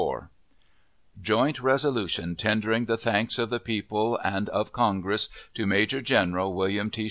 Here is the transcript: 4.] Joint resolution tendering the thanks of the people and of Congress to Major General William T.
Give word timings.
4.] 0.01 0.31
Joint 1.21 1.59
resolution 1.61 2.35
tendering 2.35 2.85
the 2.85 2.97
thanks 2.97 3.37
of 3.37 3.51
the 3.51 3.59
people 3.59 4.17
and 4.23 4.49
of 4.49 4.71
Congress 4.73 5.29
to 5.53 5.67
Major 5.67 6.01
General 6.01 6.51
William 6.55 6.89
T. 6.89 6.99